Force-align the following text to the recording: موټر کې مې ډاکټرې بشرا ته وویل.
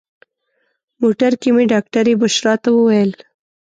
موټر 1.01 1.31
کې 1.41 1.49
مې 1.55 1.63
ډاکټرې 1.71 2.13
بشرا 2.21 2.53
ته 2.63 2.69
وویل. 2.77 3.11